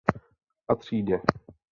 [0.67, 1.21] A třídě.